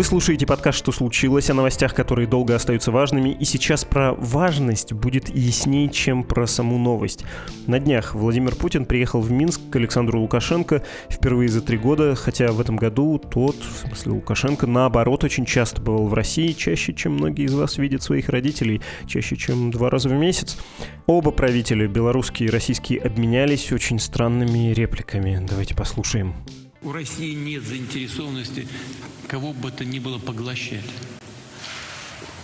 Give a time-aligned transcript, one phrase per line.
[0.00, 4.94] Вы слушаете подкаст «Что случилось?» о новостях, которые долго остаются важными, и сейчас про важность
[4.94, 7.26] будет яснее, чем про саму новость.
[7.66, 12.50] На днях Владимир Путин приехал в Минск к Александру Лукашенко впервые за три года, хотя
[12.50, 17.16] в этом году тот, в смысле Лукашенко, наоборот, очень часто бывал в России, чаще, чем
[17.16, 20.56] многие из вас видят своих родителей, чаще, чем два раза в месяц.
[21.04, 25.44] Оба правителя, белорусские и российские, обменялись очень странными репликами.
[25.46, 26.36] Давайте послушаем.
[26.82, 28.66] У России нет заинтересованности
[29.28, 30.84] кого бы то ни было поглощать.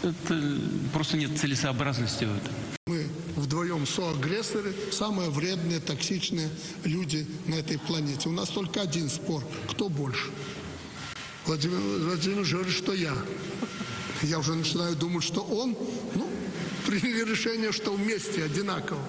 [0.02, 0.60] Это
[0.92, 2.54] просто нет целесообразности в этом.
[2.86, 6.48] Мы вдвоем соагрессоры, самые вредные, токсичные
[6.84, 8.28] люди на этой планете.
[8.28, 9.42] У нас только один спор.
[9.68, 10.30] Кто больше?
[11.46, 13.14] Владимир Владимирович говорит, что я.
[14.22, 15.76] Я уже начинаю думать, что он.
[16.14, 16.28] Ну,
[16.86, 19.00] приняли решение, что вместе одинаково.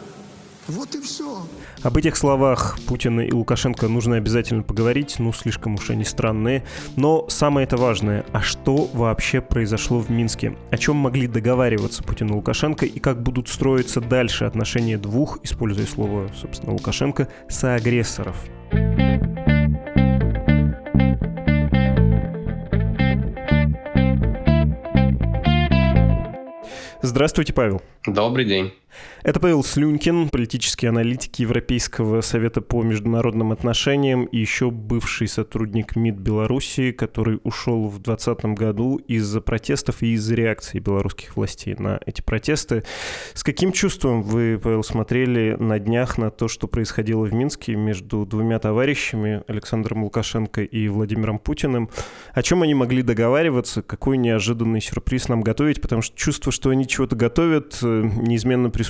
[0.67, 1.43] Вот и все.
[1.81, 6.65] Об этих словах Путина и Лукашенко нужно обязательно поговорить, ну, слишком уж они странные.
[6.97, 10.57] Но самое это важное, а что вообще произошло в Минске?
[10.71, 15.85] О чем могли договариваться Путин и Лукашенко и как будут строиться дальше отношения двух, используя
[15.85, 18.35] слово, собственно, Лукашенко, соагрессоров?
[27.01, 27.81] Здравствуйте, Павел.
[28.05, 28.73] Добрый день.
[29.23, 36.15] Это Павел Слюнькин, политический аналитик Европейского совета по международным отношениям и еще бывший сотрудник МИД
[36.15, 42.21] Беларуси, который ушел в 2020 году из-за протестов и из-за реакции белорусских властей на эти
[42.21, 42.83] протесты.
[43.33, 48.25] С каким чувством вы, Павел, смотрели на днях на то, что происходило в Минске между
[48.25, 51.89] двумя товарищами, Александром Лукашенко и Владимиром Путиным?
[52.33, 53.81] О чем они могли договариваться?
[53.81, 55.81] Какой неожиданный сюрприз нам готовить?
[55.81, 58.86] Потому что чувство, что они чего-то готовят, э, неизменно присутствует.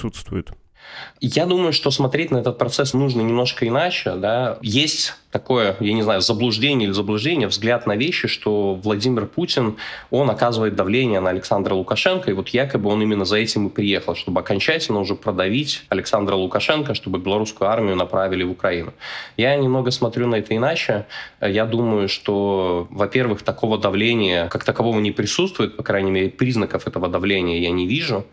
[1.20, 4.16] Я думаю, что смотреть на этот процесс нужно немножко иначе.
[4.16, 4.58] Да?
[4.62, 9.78] Есть такое, я не знаю, заблуждение или заблуждение, взгляд на вещи, что Владимир Путин,
[10.10, 14.16] он оказывает давление на Александра Лукашенко, и вот якобы он именно за этим и приехал,
[14.16, 18.94] чтобы окончательно уже продавить Александра Лукашенко, чтобы белорусскую армию направили в Украину.
[19.36, 21.06] Я немного смотрю на это иначе.
[21.42, 27.10] Я думаю, что, во-первых, такого давления как такового не присутствует, по крайней мере, признаков этого
[27.10, 28.26] давления я не вижу.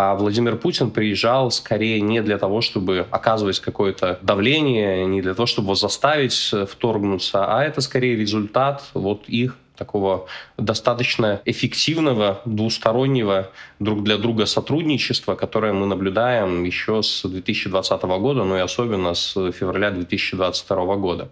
[0.00, 5.46] А Владимир Путин приезжал скорее не для того, чтобы оказывать какое-то давление, не для того,
[5.46, 13.50] чтобы заставить вторгнуться, а это скорее результат вот их такого достаточно эффективного, двустороннего
[13.80, 19.32] друг для друга сотрудничества, которое мы наблюдаем еще с 2020 года, но и особенно с
[19.50, 21.28] февраля 2022 года.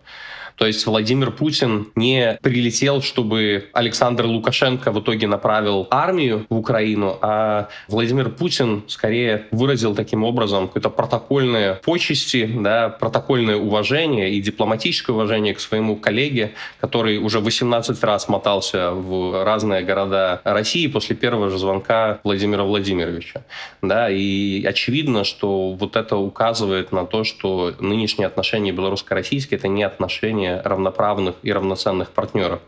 [0.56, 7.19] То есть Владимир Путин не прилетел, чтобы Александр Лукашенко в итоге направил армию в Украину,
[7.21, 15.15] а Владимир Путин скорее выразил таким образом какое-то протокольное почести, да, протокольное уважение и дипломатическое
[15.15, 21.50] уважение к своему коллеге, который уже 18 раз мотался в разные города России после первого
[21.50, 23.43] же звонка Владимира Владимировича.
[23.83, 29.83] Да, и очевидно, что вот это указывает на то, что нынешние отношения белорусско-российские— это не
[29.83, 32.60] отношения равноправных и равноценных партнеров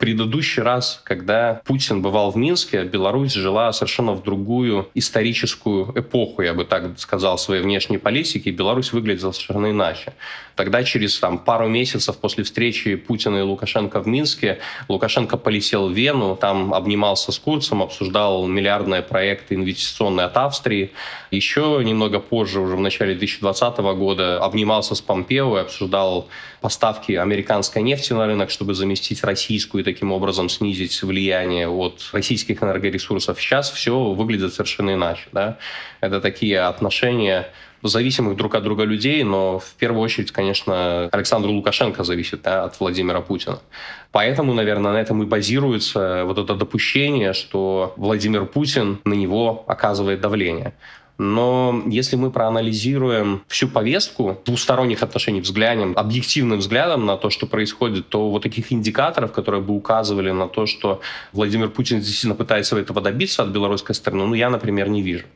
[0.00, 6.54] предыдущий раз, когда Путин бывал в Минске, Беларусь жила совершенно в другую историческую эпоху, я
[6.54, 8.48] бы так сказал, своей внешней политики.
[8.48, 10.14] Беларусь выглядела совершенно иначе.
[10.56, 14.58] Тогда через там, пару месяцев после встречи Путина и Лукашенко в Минске
[14.88, 20.92] Лукашенко полетел в Вену, там обнимался с Курцем, обсуждал миллиардные проекты инвестиционные от Австрии.
[21.30, 26.28] Еще немного позже, уже в начале 2020 года, обнимался с Помпео и обсуждал
[26.60, 32.62] поставки американской нефти на рынок, чтобы заместить российскую и таким образом снизить влияние от российских
[32.62, 33.40] энергоресурсов.
[33.40, 35.28] Сейчас все выглядит совершенно иначе.
[35.32, 35.58] Да?
[36.00, 37.48] Это такие отношения
[37.82, 42.78] зависимых друг от друга людей, но в первую очередь, конечно, Александр Лукашенко зависит да, от
[42.78, 43.60] Владимира Путина.
[44.12, 50.20] Поэтому, наверное, на этом и базируется вот это допущение, что Владимир Путин на него оказывает
[50.20, 50.74] давление.
[51.22, 58.08] Но если мы проанализируем всю повестку двусторонних отношений, взглянем объективным взглядом на то, что происходит,
[58.08, 61.02] то вот таких индикаторов, которые бы указывали на то, что
[61.34, 65.26] Владимир Путин действительно пытается этого добиться от белорусской стороны, ну, я, например, не вижу.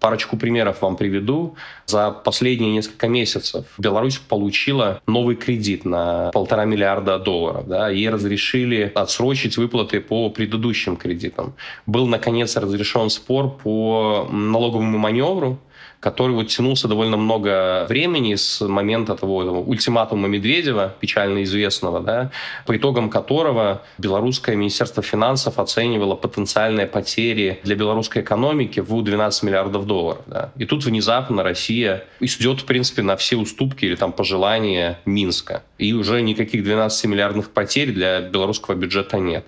[0.00, 1.56] Парочку примеров вам приведу.
[1.86, 7.66] За последние несколько месяцев Беларусь получила новый кредит на полтора миллиарда долларов.
[7.66, 11.54] Да, ей разрешили отсрочить выплаты по предыдущим кредитам.
[11.86, 15.33] Был, наконец, разрешен спор по налоговому маневру,
[16.04, 22.30] который вот тянулся довольно много времени с момента того, того ультиматума Медведева, печально известного, да,
[22.66, 29.86] по итогам которого белорусское Министерство финансов оценивало потенциальные потери для белорусской экономики в 12 миллиардов
[29.86, 30.20] долларов.
[30.26, 30.52] Да.
[30.58, 35.62] И тут внезапно Россия идет, в принципе, на все уступки или там пожелания Минска.
[35.78, 39.46] И уже никаких 12 миллиардных потерь для белорусского бюджета нет.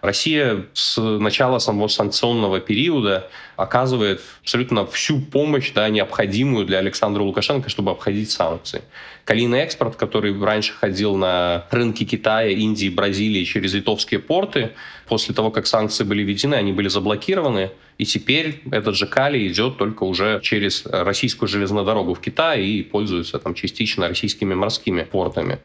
[0.00, 7.68] Россия с начала самого санкционного периода оказывает абсолютно всю помощь, да, необходимую для Александра Лукашенко,
[7.68, 8.82] чтобы обходить санкции.
[9.24, 14.70] Калийный экспорт, который раньше ходил на рынки Китая, Индии, Бразилии через литовские порты,
[15.06, 19.76] после того, как санкции были введены, они были заблокированы, и теперь этот же калий идет
[19.76, 25.58] только уже через российскую железную дорогу в Китай и пользуется там частично российскими морскими портами.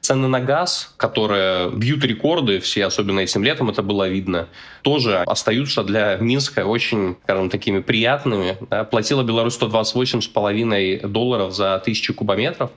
[0.00, 4.48] Цены на газ, которые бьют рекорды, все, особенно этим летом это было видно,
[4.82, 8.56] тоже остаются для Минска очень, скажем, такими приятными.
[8.70, 8.84] Да.
[8.84, 12.70] Платила Беларусь 128,5 долларов за тысячу кубометров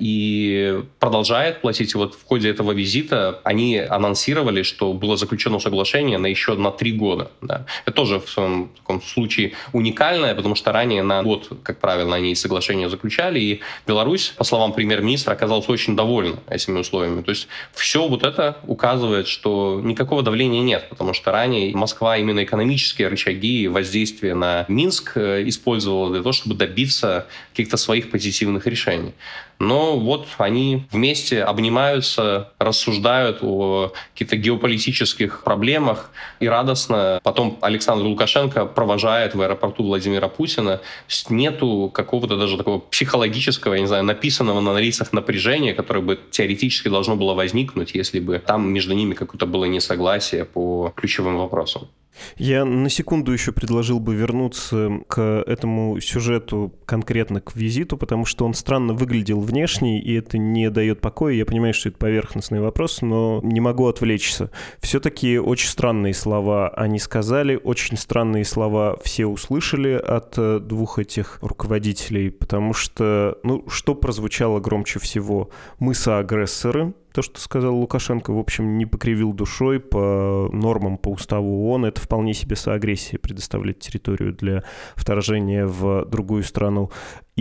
[0.00, 1.94] и продолжает платить.
[1.94, 6.70] И вот в ходе этого визита они анонсировали, что было заключено соглашение на еще на
[6.70, 7.30] три года.
[7.42, 7.66] Да.
[7.84, 12.34] Это тоже в своем таком случае уникальное, потому что ранее на год, как правило, они
[12.34, 17.22] соглашения заключали, и Беларусь, по словам премьер-министра, оказалась очень довольна этими условиями.
[17.22, 22.42] То есть все вот это указывает, что никакого давления нет, потому что ранее Москва именно
[22.42, 29.12] экономические рычаги воздействия на Минск э, использовала для того, чтобы добиться каких-то своих позитивных решений.
[29.60, 36.10] Но вот они вместе обнимаются, рассуждают о каких-то геополитических проблемах
[36.40, 40.80] и радостно потом Александр Лукашенко провожает в аэропорту Владимира Путина.
[41.28, 46.88] Нету какого-то даже такого психологического, я не знаю, написанного на лицах напряжения, которое бы теоретически
[46.88, 51.88] должно было возникнуть, если бы там между ними какое-то было несогласие по ключевым вопросам.
[52.36, 58.44] Я на секунду еще предложил бы вернуться к этому сюжету, конкретно к визиту, потому что
[58.44, 61.34] он странно выглядел внешне, и это не дает покоя.
[61.34, 64.50] Я понимаю, что это поверхностный вопрос, но не могу отвлечься.
[64.80, 71.38] Все-таки очень странные слова они сказали, очень странные слова все услышали от э, двух этих
[71.42, 75.50] руководителей, потому что, ну, что прозвучало громче всего?
[75.78, 81.68] Мы соагрессоры, то, что сказал Лукашенко, в общем, не покривил душой по нормам, по уставу
[81.68, 81.86] ООН.
[81.86, 84.64] Это вполне себе соагрессия предоставлять территорию для
[84.96, 86.90] вторжения в другую страну.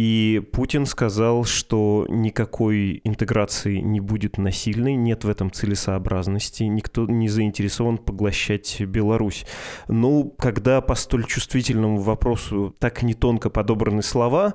[0.01, 7.28] И Путин сказал, что никакой интеграции не будет насильной, нет в этом целесообразности, никто не
[7.28, 9.46] заинтересован поглощать Беларусь.
[9.90, 14.54] Ну, когда по столь чувствительному вопросу так не тонко подобраны слова,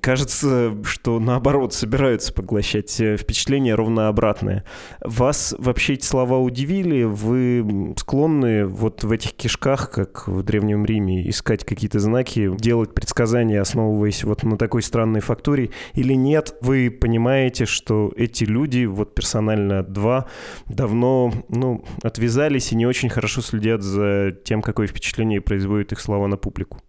[0.00, 4.64] кажется, что наоборот собираются поглощать впечатление ровно обратное.
[5.04, 7.02] Вас вообще эти слова удивили?
[7.02, 13.60] Вы склонны вот в этих кишках, как в Древнем Риме, искать какие-то знаки, делать предсказания,
[13.60, 19.82] основываясь вот на такой странной фактуре, или нет, вы понимаете, что эти люди, вот персонально
[19.82, 20.26] два,
[20.68, 26.28] давно ну, отвязались и не очень хорошо следят за тем, какое впечатление производят их слова
[26.28, 26.80] на публику?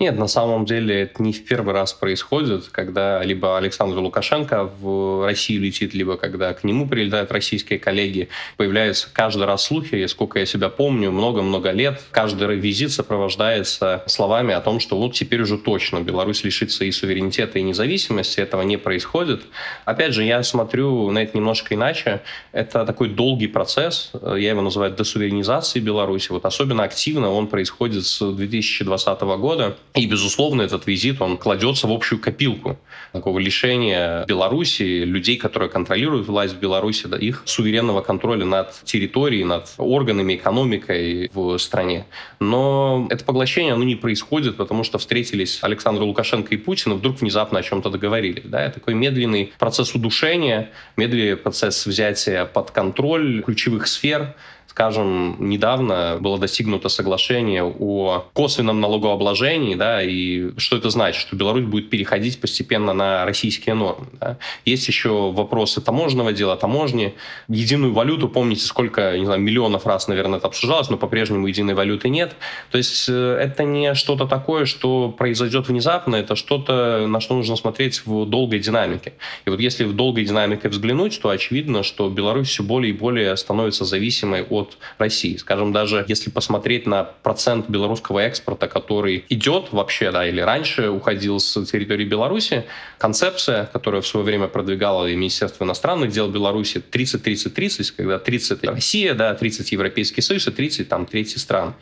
[0.00, 5.24] Нет, на самом деле это не в первый раз происходит, когда либо Александр Лукашенко в
[5.24, 8.28] Россию летит, либо когда к нему прилетают российские коллеги.
[8.56, 12.02] Появляются каждый раз слухи, сколько я себя помню, много-много лет.
[12.10, 17.58] Каждый визит сопровождается словами о том, что вот теперь уже точно Беларусь лишится и суверенитета,
[17.58, 18.40] и независимости.
[18.40, 19.42] Этого не происходит.
[19.84, 22.22] Опять же, я смотрю на это немножко иначе.
[22.52, 24.10] Это такой долгий процесс.
[24.22, 26.32] Я его называю десуверенизацией Беларуси.
[26.32, 29.78] Вот особенно активно он происходит с 2020 года года.
[29.94, 32.78] И, безусловно, этот визит, он кладется в общую копилку
[33.12, 39.44] такого лишения Беларуси, людей, которые контролируют власть в Беларуси, да, их суверенного контроля над территорией,
[39.44, 42.06] над органами, экономикой в стране.
[42.40, 47.20] Но это поглощение, оно не происходит, потому что встретились Александр Лукашенко и Путин, и вдруг
[47.20, 48.44] внезапно о чем-то договорились.
[48.46, 48.68] Да?
[48.70, 54.34] Такой медленный процесс удушения, медленный процесс взятия под контроль ключевых сфер,
[54.74, 61.20] Скажем, недавно было достигнуто соглашение о косвенном налогообложении, да, и что это значит?
[61.20, 64.08] Что Беларусь будет переходить постепенно на российские нормы.
[64.18, 64.36] Да.
[64.64, 67.14] Есть еще вопросы таможенного дела, таможни.
[67.46, 72.08] Единую валюту, помните, сколько, не знаю, миллионов раз, наверное, это обсуждалось, но по-прежнему единой валюты
[72.08, 72.34] нет.
[72.72, 77.54] То есть э, это не что-то такое, что произойдет внезапно, это что-то, на что нужно
[77.54, 79.12] смотреть в долгой динамике.
[79.46, 83.36] И вот если в долгой динамике взглянуть, то очевидно, что Беларусь все более и более
[83.36, 85.36] становится зависимой от от России.
[85.36, 91.38] Скажем, даже если посмотреть на процент белорусского экспорта, который идет вообще, да, или раньше уходил
[91.38, 92.64] с территории Беларуси,
[92.98, 99.14] концепция, которая в свое время продвигала и Министерство иностранных дел Беларуси 30-30-30, когда 30 Россия,
[99.14, 101.74] да, 30 Европейский Союз и 30 там третьи страны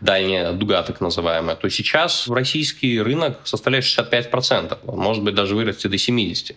[0.00, 5.96] дальняя дуга так называемая, то сейчас российский рынок составляет 65%, может быть даже вырасти до
[5.96, 6.54] 70%.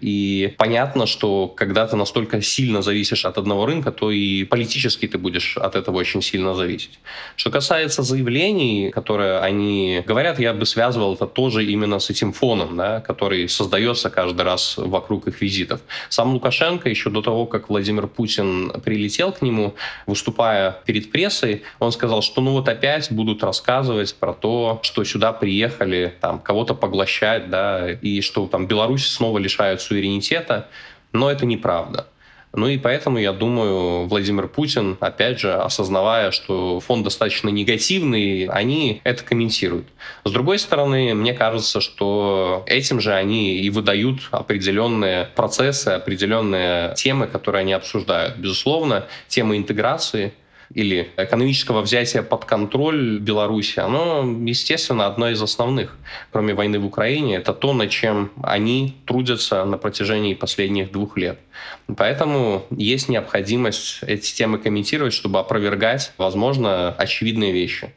[0.00, 5.16] И понятно, что когда ты настолько сильно зависишь от одного рынка, то и политически ты
[5.16, 6.98] будешь от этого очень сильно зависеть.
[7.36, 12.76] Что касается заявлений, которые они говорят, я бы связывал это тоже именно с этим фоном,
[12.76, 15.80] да, который создается каждый раз вокруг их визитов.
[16.10, 19.74] Сам Лукашенко еще до того, как Владимир Путин прилетел к нему,
[20.06, 25.04] выступая перед прессой, он сказал, что ну вот опять опять будут рассказывать про то, что
[25.04, 30.68] сюда приехали там кого-то поглощать, да, и что там Беларусь снова лишают суверенитета,
[31.12, 32.08] но это неправда.
[32.52, 39.00] Ну и поэтому, я думаю, Владимир Путин, опять же, осознавая, что фон достаточно негативный, они
[39.02, 39.86] это комментируют.
[40.24, 47.28] С другой стороны, мне кажется, что этим же они и выдают определенные процессы, определенные темы,
[47.28, 48.36] которые они обсуждают.
[48.36, 50.34] Безусловно, тема интеграции—
[50.72, 55.96] или экономического взятия под контроль Беларуси, оно, естественно, одно из основных.
[56.32, 61.38] Кроме войны в Украине, это то, над чем они трудятся на протяжении последних двух лет.
[61.96, 67.92] Поэтому есть необходимость эти темы комментировать, чтобы опровергать, возможно, очевидные вещи.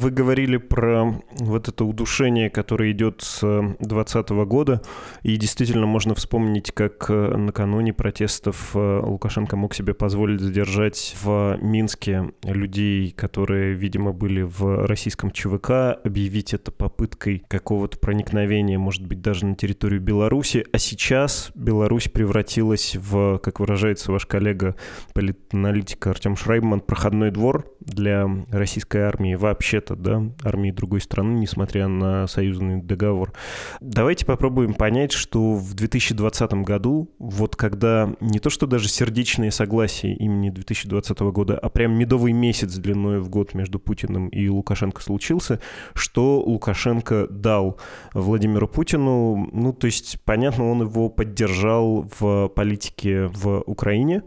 [0.00, 4.80] Вы говорили про вот это удушение, которое идет с 2020 года,
[5.22, 11.58] и действительно можно вспомнить, как э, накануне протестов э, Лукашенко мог себе позволить задержать в
[11.60, 19.20] Минске людей, которые, видимо, были в российском ЧВК, объявить это попыткой какого-то проникновения, может быть,
[19.20, 24.76] даже на территорию Беларуси, а сейчас Беларусь превратилась в, как выражается ваш коллега,
[25.12, 29.34] политаналитик Артем Шрайбман, проходной двор для российской армии.
[29.34, 33.32] Вообще-то НАТО, да, армии другой страны, несмотря на союзный договор.
[33.80, 40.14] Давайте попробуем понять, что в 2020 году, вот когда не то что даже сердечное согласие
[40.16, 45.60] имени 2020 года, а прям медовый месяц длиной в год между Путиным и Лукашенко случился,
[45.94, 47.78] что Лукашенко дал
[48.14, 54.22] Владимиру Путину, ну, то есть, понятно, он его поддержал в политике в Украине,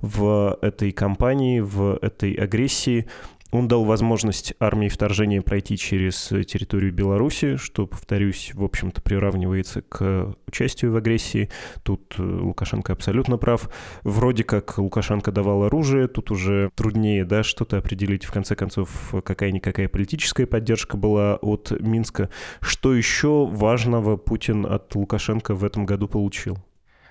[0.00, 3.06] в этой кампании, в этой агрессии,
[3.50, 10.34] он дал возможность армии вторжения пройти через территорию Беларуси, что, повторюсь, в общем-то приравнивается к
[10.46, 11.48] участию в агрессии.
[11.82, 13.70] Тут э, Лукашенко абсолютно прав.
[14.02, 18.24] Вроде как Лукашенко давал оружие, тут уже труднее да, что-то определить.
[18.24, 22.28] В конце концов, какая-никакая политическая поддержка была от Минска.
[22.60, 26.58] Что еще важного Путин от Лукашенко в этом году получил?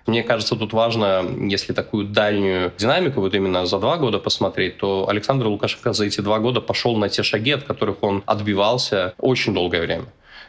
[0.07, 5.07] Мне кажется, тут важно, если такую дальнюю динамику вот именно за два года посмотреть, то
[5.09, 9.53] Александр Лукашенко за эти два года пошел на те шаги, от которых он отбивался очень
[9.53, 10.05] долгое время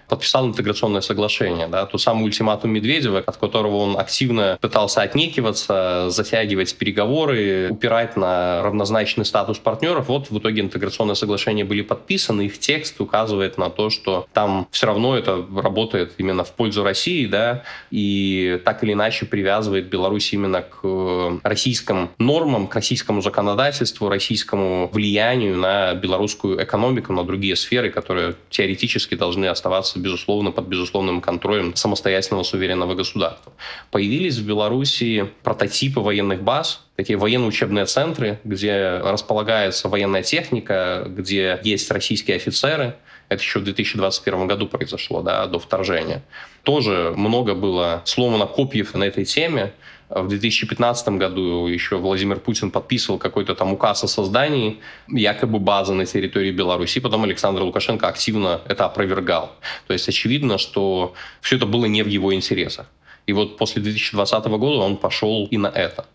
[0.08, 1.68] подписал интеграционное соглашение.
[1.68, 8.62] Да, тот самый ультиматум Медведева, от которого он активно пытался отнекиваться, затягивать переговоры, упирать на
[8.62, 10.08] равнозначный статус партнеров.
[10.08, 14.86] Вот в итоге интеграционное соглашение были подписаны, их текст указывает на то, что там все
[14.86, 20.62] равно это работает именно в пользу России, да, и так или иначе привязывает Беларусь именно
[20.62, 27.90] к э, российским нормам, к российскому законодательству, российскому влиянию на белорусскую экономику, на другие сферы,
[27.90, 33.52] которые теоретически должны оставаться находится, безусловно, под безусловным контролем самостоятельного суверенного государства.
[33.90, 41.90] Появились в Беларуси прототипы военных баз, такие военно-учебные центры, где располагается военная техника, где есть
[41.90, 42.94] российские офицеры.
[43.28, 46.22] Это еще в 2021 году произошло, да, до вторжения.
[46.62, 49.72] Тоже много было сломано копьев на этой теме.
[50.08, 56.06] В 2015 году еще Владимир Путин подписывал какой-то там указ о создании якобы базы на
[56.06, 59.52] территории Беларуси, потом Александр Лукашенко активно это опровергал.
[59.86, 62.86] То есть очевидно, что все это было не в его интересах.
[63.26, 66.06] И вот после 2020 года он пошел и на это.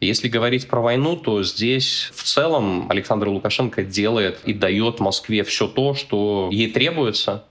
[0.00, 5.68] Если говорить про войну, то здесь в целом Александр Лукашенко делает и дает Москве все
[5.68, 7.44] то, что ей требуется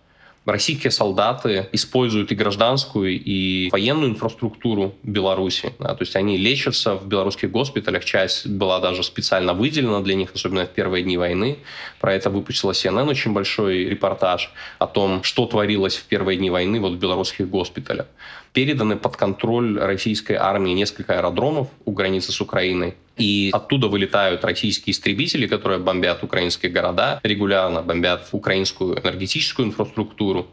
[0.45, 5.73] российские солдаты используют и гражданскую, и военную инфраструктуру Беларуси.
[5.79, 8.05] Да, то есть они лечатся в белорусских госпиталях.
[8.05, 11.57] Часть была даже специально выделена для них, особенно в первые дни войны.
[11.99, 16.79] Про это выпустила CNN очень большой репортаж о том, что творилось в первые дни войны
[16.79, 18.07] вот в белорусских госпиталях.
[18.55, 22.95] Переданы под контроль российской армии несколько аэродромов у границы с Украиной.
[23.17, 30.47] И оттуда вылетают российские истребители, которые бомбят украинские города, регулярно бомбят украинскую энергетическую инфраструктуру.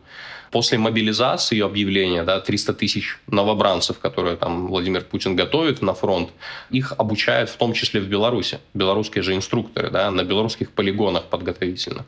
[0.50, 6.30] После мобилизации и объявления да, 300 тысяч новобранцев, которые там Владимир Путин готовит на фронт,
[6.70, 8.58] их обучают в том числе в Беларуси.
[8.74, 12.04] Белорусские же инструкторы да, на белорусских полигонах подготовительных.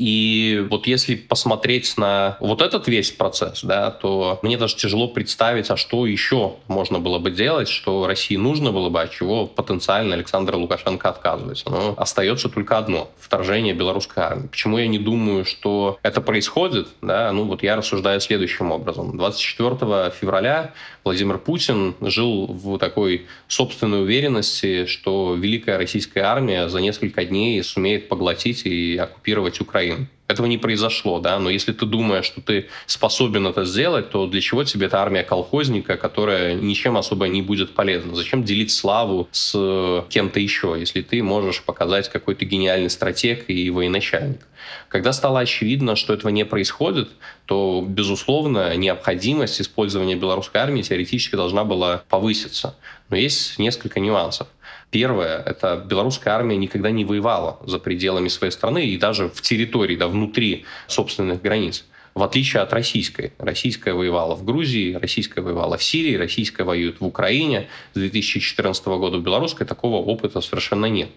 [0.00, 5.68] И вот если посмотреть на вот этот весь процесс, да, то мне даже тяжело представить,
[5.70, 10.14] а что еще можно было бы делать, что России нужно было бы, от чего потенциально
[10.14, 11.68] Александр Лукашенко отказывается.
[11.68, 14.46] Но остается только одно— вторжение белорусской армии.
[14.46, 16.88] Почему я не думаю, что это происходит?
[17.02, 17.30] Да?
[17.32, 19.18] Ну вот я рассуждаю следующим образом.
[19.18, 20.72] 24 февраля
[21.04, 28.08] Владимир Путин жил в такой собственной уверенности, что великая российская армия за несколько дней сумеет
[28.08, 29.89] поглотить и оккупировать Украину.
[30.30, 34.40] Этого не произошло, да, но если ты думаешь, что ты способен это сделать, то для
[34.40, 38.14] чего тебе эта армия колхозника, которая ничем особо не будет полезна?
[38.14, 44.46] Зачем делить славу с кем-то еще, если ты можешь показать какой-то гениальный стратег и военачальник?
[44.88, 47.08] Когда стало очевидно, что этого не происходит,
[47.46, 52.76] то, безусловно, необходимость использования белорусской армии теоретически должна была повыситься.
[53.08, 54.46] Но есть несколько нюансов.
[54.90, 59.96] Первое, это белорусская армия никогда не воевала за пределами своей страны и даже в территории,
[59.96, 61.84] да, внутри собственных границ.
[62.14, 63.32] В отличие от российской.
[63.38, 67.68] Российская воевала в Грузии, российская воевала в Сирии, российская воюет в Украине.
[67.94, 71.10] С 2014 года у белорусской такого опыта совершенно нет.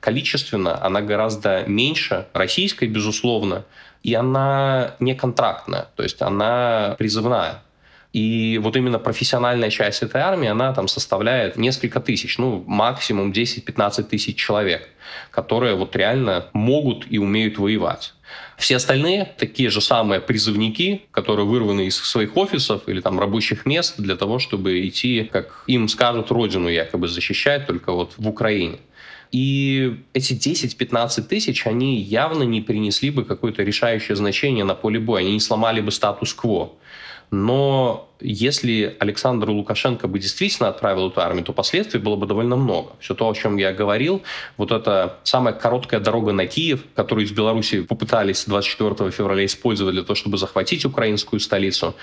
[0.00, 3.64] Количественно она гораздо меньше российской, безусловно,
[4.02, 7.62] и она не контрактная, то есть она призывная.
[8.12, 14.02] И вот именно профессиональная часть этой армии, она там составляет несколько тысяч, ну, максимум 10-15
[14.04, 14.88] тысяч человек,
[15.30, 18.14] которые вот реально могут и умеют воевать.
[18.56, 23.94] Все остальные такие же самые призывники, которые вырваны из своих офисов или там рабочих мест
[23.98, 28.78] для того, чтобы идти, как им скажут, родину якобы защищать, только вот в Украине.
[29.32, 35.20] И эти 10-15 тысяч, они явно не принесли бы какое-то решающее значение на поле боя,
[35.20, 36.72] они не сломали бы статус-кво.
[37.30, 42.92] Но если Александр Лукашенко бы действительно отправил эту армию, то последствий было бы довольно много.
[43.00, 44.22] Все то, о чем я говорил,
[44.56, 50.02] вот эта самая короткая дорога на Киев, которую из Беларуси попытались 24 февраля использовать для
[50.02, 51.94] того, чтобы захватить украинскую столицу,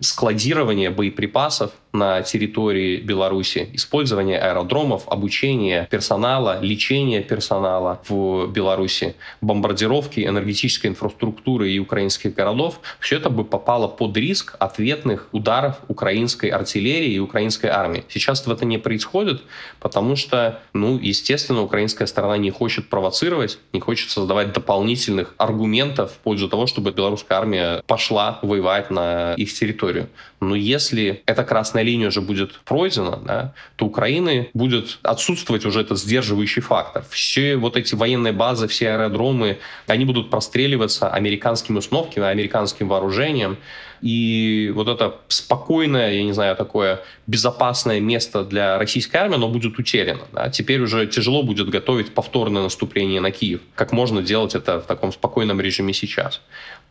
[0.00, 10.88] складирование боеприпасов на территории Беларуси, использование аэродромов, обучение персонала, лечение персонала в Беларуси, бомбардировки энергетической
[10.88, 17.12] инфраструктуры и украинских городов, все это бы попало под риск ответных ударов ударов украинской артиллерии
[17.12, 18.04] и украинской армии.
[18.08, 19.42] Сейчас это не происходит,
[19.80, 26.18] потому что, ну, естественно, украинская сторона не хочет провоцировать, не хочет создавать дополнительных аргументов в
[26.18, 30.08] пользу того, чтобы белорусская армия пошла воевать на их территорию.
[30.40, 35.98] Но если эта красная линия уже будет пройдена, да, то Украины будет отсутствовать уже этот
[35.98, 37.04] сдерживающий фактор.
[37.10, 43.56] Все вот эти военные базы, все аэродромы, они будут простреливаться американскими установками, американским вооружением.
[44.02, 49.78] И вот это спокойное, я не знаю, такое безопасное место для российской армии, оно будет
[49.78, 50.22] утеряно.
[50.32, 50.50] Да?
[50.50, 53.60] Теперь уже тяжело будет готовить повторное наступление на Киев.
[53.74, 56.40] Как можно делать это в таком спокойном режиме сейчас?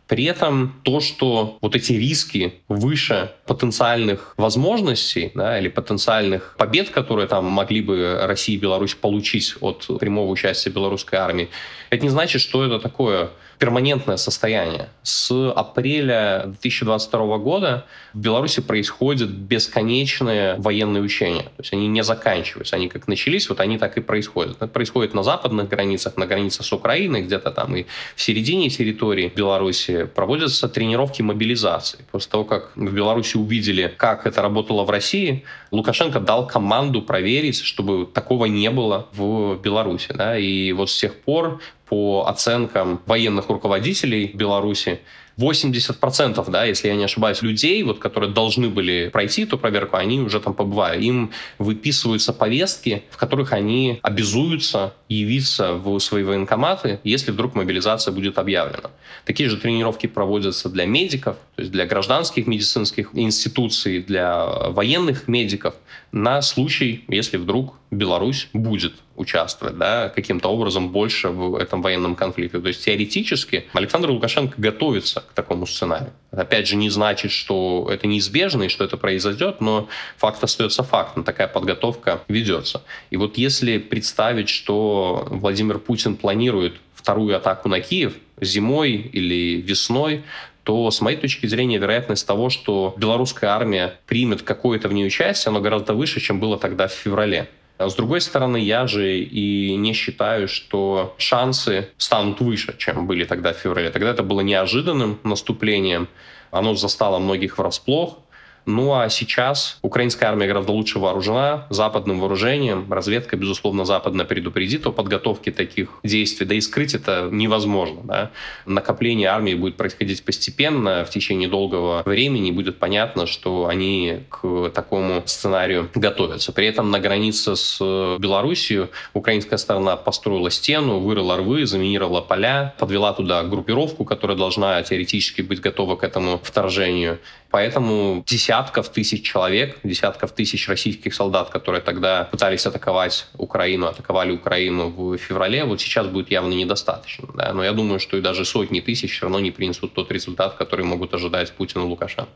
[0.07, 7.27] При этом то, что вот эти риски выше потенциальных возможностей да, или потенциальных побед, которые
[7.27, 11.49] там могли бы Россия и Беларусь получить от прямого участия белорусской армии,
[11.89, 14.89] это не значит, что это такое перманентное состояние.
[15.03, 21.43] С апреля 2022 года в Беларуси происходят бесконечные военные учения.
[21.43, 22.75] То есть они не заканчиваются.
[22.75, 24.57] Они как начались, вот они так и происходят.
[24.57, 29.31] Это происходит на западных границах, на границах с Украиной, где-то там и в середине территории
[29.33, 31.99] Беларуси проводятся тренировки мобилизации.
[32.11, 37.61] После того, как в Беларуси увидели, как это работало в России, Лукашенко дал команду проверить,
[37.61, 40.13] чтобы такого не было в Беларуси.
[40.13, 40.37] Да?
[40.37, 44.99] И вот с тех пор по оценкам военных руководителей Беларуси,
[45.37, 50.19] 80%, да, если я не ошибаюсь, людей, вот, которые должны были пройти эту проверку, они
[50.21, 51.03] уже там побывали.
[51.03, 58.37] Им выписываются повестки, в которых они обязуются явиться в свои военкоматы, если вдруг мобилизация будет
[58.37, 58.91] объявлена.
[59.25, 65.75] Такие же тренировки проводятся для медиков, то есть для гражданских медицинских институций, для военных медиков
[66.11, 72.59] на случай, если вдруг Беларусь будет участвовать да, каким-то образом больше в этом военном конфликте.
[72.59, 76.11] То есть теоретически Александр Лукашенко готовится к такому сценарию.
[76.31, 79.87] Опять же, не значит, что это неизбежно и что это произойдет, но
[80.17, 81.23] факт остается фактом.
[81.23, 82.83] Такая подготовка ведется.
[83.09, 90.23] И вот если представить, что Владимир Путин планирует вторую атаку на Киев зимой или весной,
[90.65, 95.51] то, с моей точки зрения, вероятность того, что белорусская армия примет какое-то в ней участие,
[95.51, 97.47] оно гораздо выше, чем было тогда в феврале.
[97.77, 103.25] А с другой стороны, я же и не считаю, что шансы станут выше, чем были
[103.25, 103.91] тогда в феврале.
[103.91, 106.07] Тогда это было неожиданным наступлением,
[106.51, 108.17] оно застало многих врасплох,
[108.65, 112.91] ну а сейчас украинская армия гораздо лучше вооружена западным вооружением.
[112.91, 116.45] Разведка, безусловно, западно предупредит о подготовке таких действий.
[116.45, 118.01] Да и скрыть это невозможно.
[118.03, 118.31] Да?
[118.65, 122.51] Накопление армии будет происходить постепенно, в течение долгого времени.
[122.51, 126.51] Будет понятно, что они к такому сценарию готовятся.
[126.51, 127.79] При этом на границе с
[128.19, 135.41] Белоруссией украинская сторона построила стену, вырыла рвы, заминировала поля, подвела туда группировку, которая должна теоретически
[135.41, 137.19] быть готова к этому вторжению.
[137.51, 138.23] Поэтому
[138.55, 145.17] десятков тысяч человек, десятков тысяч российских солдат, которые тогда пытались атаковать Украину, атаковали Украину в
[145.17, 147.27] феврале, вот сейчас будет явно недостаточно.
[147.33, 147.51] Да?
[147.53, 150.85] Но я думаю, что и даже сотни тысяч все равно не принесут тот результат, который
[150.85, 152.29] могут ожидать Путин и Лукашенко.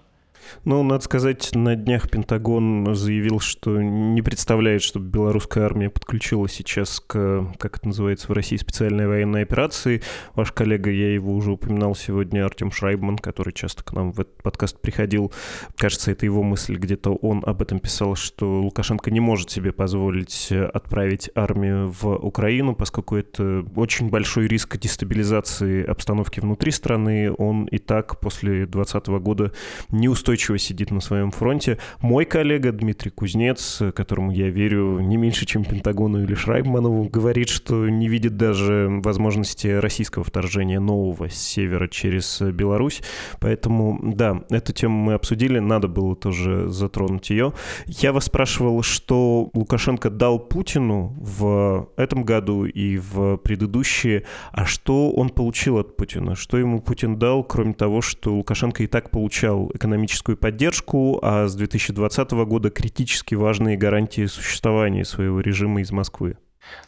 [0.65, 6.99] Ну, надо сказать, на днях Пентагон заявил, что не представляет, чтобы белорусская армия подключилась сейчас
[6.99, 10.01] к, как это называется в России, специальной военной операции.
[10.35, 14.41] Ваш коллега, я его уже упоминал сегодня, Артем Шрайбман, который часто к нам в этот
[14.43, 15.31] подкаст приходил.
[15.77, 20.51] Кажется, это его мысль, где-то он об этом писал, что Лукашенко не может себе позволить
[20.51, 27.31] отправить армию в Украину, поскольку это очень большой риск дестабилизации обстановки внутри страны.
[27.31, 29.51] Он и так после 2020 года
[29.89, 31.77] неустойчив устойчиво сидит на своем фронте.
[31.99, 37.89] Мой коллега Дмитрий Кузнец, которому я верю не меньше, чем Пентагону или Шрайбманову, говорит, что
[37.89, 43.01] не видит даже возможности российского вторжения нового с севера через Беларусь.
[43.39, 47.53] Поэтому, да, эту тему мы обсудили, надо было тоже затронуть ее.
[47.85, 55.11] Я вас спрашивал, что Лукашенко дал Путину в этом году и в предыдущие, а что
[55.11, 56.35] он получил от Путина?
[56.35, 61.47] Что ему Путин дал, кроме того, что Лукашенко и так получал экономическую политическую поддержку, а
[61.47, 66.37] с 2020 года критически важные гарантии существования своего режима из Москвы.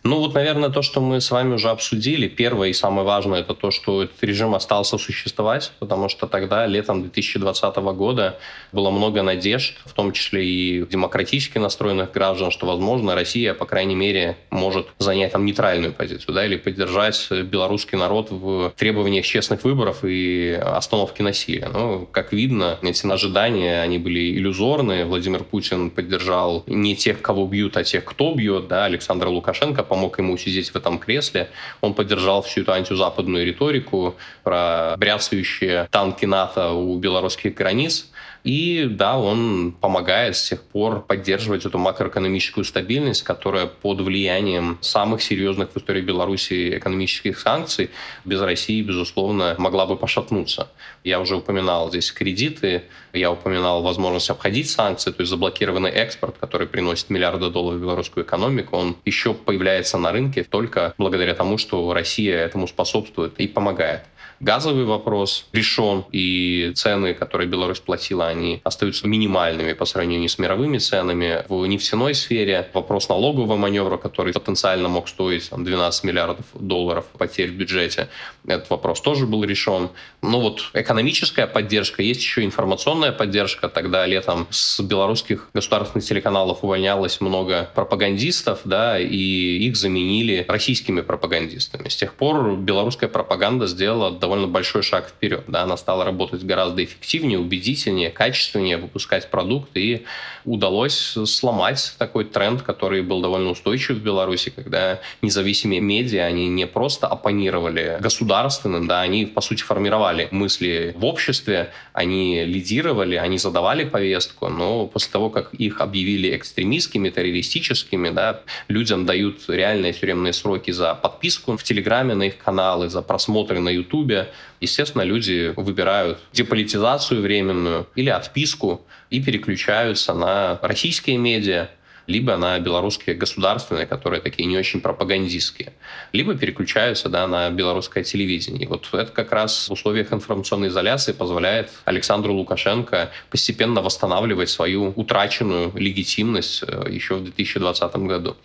[0.03, 2.27] Ну вот, наверное, то, что мы с вами уже обсудили.
[2.27, 7.03] Первое и самое важное, это то, что этот режим остался существовать, потому что тогда, летом
[7.03, 8.39] 2020 года,
[8.71, 13.93] было много надежд, в том числе и демократически настроенных граждан, что, возможно, Россия, по крайней
[13.93, 20.03] мере, может занять там нейтральную позицию, да, или поддержать белорусский народ в требованиях честных выборов
[20.03, 21.69] и остановки насилия.
[21.71, 25.05] Ну, как видно, эти ожидания, они были иллюзорные.
[25.05, 29.83] Владимир Путин поддержал не тех, кого бьют, а тех, кто бьет, да, Александра Лукашенко Лукашенко
[29.83, 31.49] помог ему сидеть в этом кресле.
[31.81, 38.07] Он поддержал всю эту антизападную риторику про бряцающие танки НАТО у белорусских границ.
[38.43, 45.21] И да, он помогает с тех пор поддерживать эту макроэкономическую стабильность, которая под влиянием самых
[45.21, 47.91] серьезных в истории Беларуси экономических санкций
[48.25, 50.69] без России, безусловно, могла бы пошатнуться.
[51.03, 56.67] Я уже упоминал здесь кредиты, я упоминал возможность обходить санкции, то есть заблокированный экспорт, который
[56.67, 61.93] приносит миллиарды долларов в белорусскую экономику, он еще появляется на рынке только благодаря тому, что
[61.93, 64.01] Россия этому способствует и помогает
[64.41, 70.79] газовый вопрос решен, и цены, которые Беларусь платила, они остаются минимальными по сравнению с мировыми
[70.79, 71.45] ценами.
[71.47, 77.51] В нефтяной сфере вопрос налогового маневра, который потенциально мог стоить там, 12 миллиардов долларов потерь
[77.51, 78.09] в бюджете,
[78.47, 79.89] этот вопрос тоже был решен.
[80.21, 83.69] Ну вот экономическая поддержка, есть еще информационная поддержка.
[83.69, 91.87] Тогда летом с белорусских государственных телеканалов увольнялось много пропагандистов, да, и их заменили российскими пропагандистами.
[91.87, 95.43] С тех пор белорусская пропаганда сделала довольно большой шаг вперед.
[95.47, 95.63] Да?
[95.63, 100.05] Она стала работать гораздо эффективнее, убедительнее, качественнее, выпускать продукт, и
[100.45, 106.67] удалось сломать такой тренд, который был довольно устойчив в Беларуси, когда независимые медиа, они не
[106.67, 113.83] просто оппонировали государственным, да, они, по сути, формировали мысли в обществе, они лидировали, они задавали
[113.83, 120.71] повестку, но после того, как их объявили экстремистскими, террористическими, да, людям дают реальные тюремные сроки
[120.71, 124.20] за подписку в Телеграме на их каналы, за просмотры на Ютубе,
[124.59, 131.69] естественно, люди выбирают деполитизацию временную или отписку и переключаются на российские медиа,
[132.07, 135.73] либо на белорусские государственные, которые такие не очень пропагандистские,
[136.13, 138.63] либо переключаются да, на белорусское телевидение.
[138.63, 144.93] И вот это как раз в условиях информационной изоляции позволяет Александру Лукашенко постепенно восстанавливать свою
[144.95, 148.35] утраченную легитимность э, еще в 2020 году.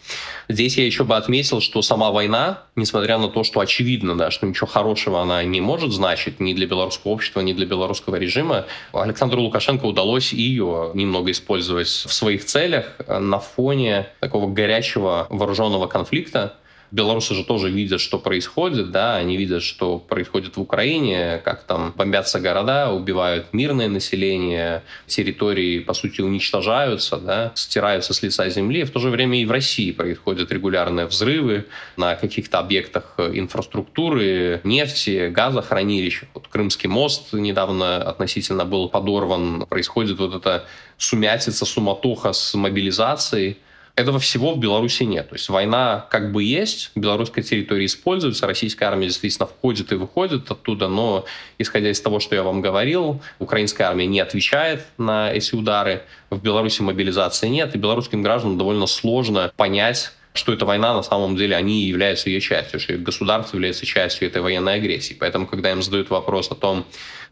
[0.49, 4.47] Здесь я еще бы отметил, что сама война, несмотря на то, что очевидно, да, что
[4.47, 9.40] ничего хорошего она не может значить ни для белорусского общества, ни для белорусского режима, Александру
[9.42, 13.56] Лукашенко удалось ее немного использовать в своих целях на фоне
[14.21, 16.55] такого горячего вооруженного конфликта,
[16.90, 21.92] Белорусы же тоже видят, что происходит, да, они видят, что происходит в Украине, как там
[21.96, 28.85] бомбятся города, убивают мирное население, территории, по сути, уничтожаются, да, стираются с лица земли.
[28.85, 35.29] В то же время и в России происходят регулярные взрывы на каких-то объектах инфраструктуры, нефти,
[35.29, 36.22] газохранилищ.
[36.35, 39.66] Вот Крымский мост недавно относительно был подорван.
[39.68, 40.66] Происходит вот эта
[40.99, 43.59] сумятица, суматоха с мобилизацией.
[43.97, 45.31] Этого всего в Беларуси нет.
[45.31, 50.51] То есть война как бы есть, белорусская территория используется, российская армия действительно входит и выходит
[50.51, 51.25] оттуда, но
[51.57, 56.43] исходя из того, что я вам говорил, украинская армия не отвечает на эти удары, в
[56.43, 61.57] Беларуси мобилизации нет, и белорусским гражданам довольно сложно понять, что эта война на самом деле,
[61.57, 65.17] они являются ее частью, что государство является частью этой военной агрессии.
[65.19, 66.85] Поэтому, когда им задают вопрос о том,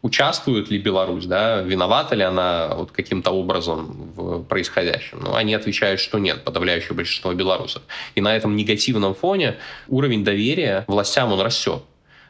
[0.05, 5.19] участвует ли Беларусь, да, виновата ли она вот каким-то образом в происходящем.
[5.19, 7.81] Ну, они отвечают, что нет, подавляющее большинство белорусов.
[8.13, 9.55] И на этом негативном фоне
[9.87, 11.81] уровень доверия властям он растет.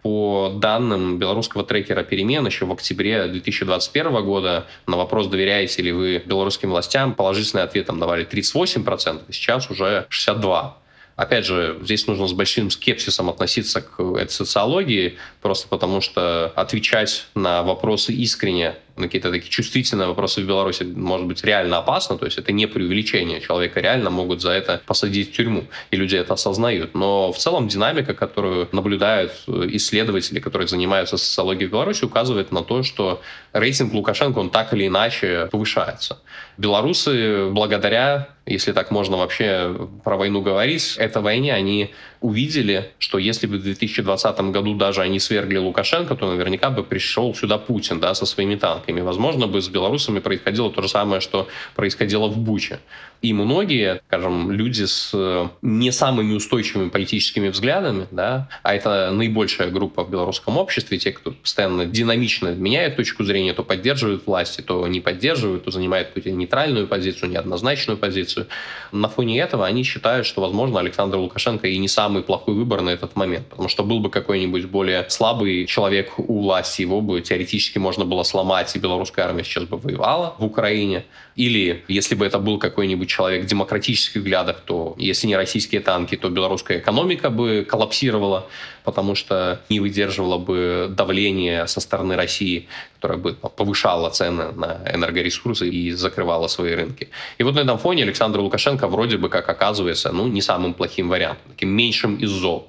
[0.03, 6.23] По данным белорусского трекера перемен, еще в октябре 2021 года на вопрос, доверяете ли вы
[6.25, 10.71] белорусским властям, положительный ответ там давали 38%, сейчас уже 62%.
[11.15, 17.27] Опять же, здесь нужно с большим скепсисом относиться к этой социологии, просто потому что отвечать
[17.35, 22.25] на вопросы искренне на какие-то такие чувствительные вопросы в Беларуси может быть реально опасно, то
[22.25, 26.33] есть это не преувеличение, человека реально могут за это посадить в тюрьму, и люди это
[26.33, 26.95] осознают.
[26.95, 32.83] Но в целом динамика, которую наблюдают исследователи, которые занимаются социологией в Беларуси, указывает на то,
[32.83, 33.21] что
[33.53, 36.19] рейтинг Лукашенко, он так или иначе повышается.
[36.57, 41.93] Белорусы благодаря если так можно вообще про войну говорить, этой войне они
[42.25, 47.35] увидели, что если бы в 2020 году даже они свергли Лукашенко, то наверняка бы пришел
[47.35, 49.01] сюда Путин да, со своими танками.
[49.01, 52.79] Возможно бы с белорусами происходило то же самое, что происходило в Буче.
[53.21, 59.69] И многие, скажем, люди с э, не самыми устойчивыми политическими взглядами, да, а это наибольшая
[59.69, 64.87] группа в белорусском обществе, те, кто постоянно динамично меняет точку зрения, то поддерживают власти, то
[64.87, 68.47] не поддерживают, то занимают какую-то нейтральную позицию, неоднозначную позицию.
[68.91, 72.89] На фоне этого они считают, что, возможно, Александр Лукашенко и не самый плохой выбор на
[72.89, 77.77] этот момент, потому что был бы какой-нибудь более слабый человек у власти, его бы теоретически
[77.77, 81.05] можно было сломать, и белорусская армия сейчас бы воевала в Украине.
[81.35, 86.29] Или если бы это был какой-нибудь человек демократических взглядах, то если не российские танки, то
[86.29, 88.47] белорусская экономика бы коллапсировала,
[88.85, 95.67] потому что не выдерживала бы давление со стороны России, которая бы повышала цены на энергоресурсы
[95.67, 97.09] и закрывала свои рынки.
[97.37, 101.09] И вот на этом фоне Александр Лукашенко вроде бы как оказывается ну, не самым плохим
[101.09, 102.67] вариантом, таким меньшим из зол.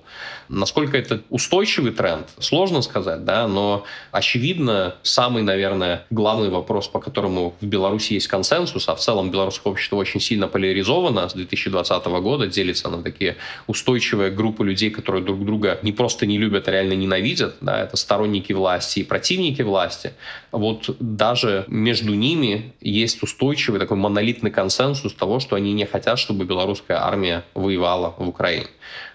[0.49, 7.55] Насколько это устойчивый тренд, сложно сказать, да, но очевидно, самый, наверное, главный вопрос, по которому
[7.61, 12.47] в Беларуси есть консенсус, а в целом белорусское общество очень сильно поляризовано с 2020 года,
[12.47, 16.95] делится на такие устойчивые группы людей, которые друг друга не просто не любят, а реально
[16.95, 20.13] ненавидят, да, это сторонники власти и противники власти.
[20.53, 26.45] Вот даже между ними есть устойчивый такой монолитный консенсус того, что они не хотят, чтобы
[26.45, 28.67] белорусская армия воевала в Украине.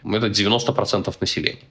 [0.04, 1.62] Это 90% населения.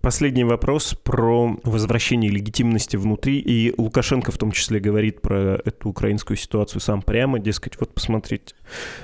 [0.00, 3.38] Последний вопрос про возвращение легитимности внутри.
[3.40, 8.54] И Лукашенко в том числе говорит про эту украинскую ситуацию сам прямо, дескать, вот посмотрите,